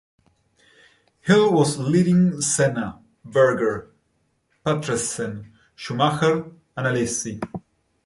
[1.19, 3.91] Hill was leading Senna, Berger,
[4.65, 7.39] Patrese, Schumacher and Alesi.